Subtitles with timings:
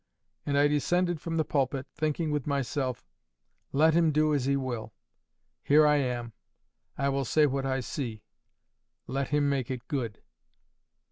[0.47, 3.05] And I descended from the pulpit thinking with myself,
[3.71, 4.95] "Let Him do as He will.
[5.61, 6.33] Here I am.
[6.97, 8.23] I will say what I see:
[9.05, 10.23] let Him make it good."